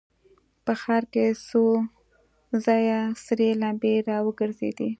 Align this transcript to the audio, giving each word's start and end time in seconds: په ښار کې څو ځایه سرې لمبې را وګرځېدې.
په 0.65 0.73
ښار 0.81 1.03
کې 1.13 1.25
څو 1.47 1.63
ځایه 2.65 2.99
سرې 3.25 3.49
لمبې 3.61 3.95
را 4.07 4.17
وګرځېدې. 4.25 4.89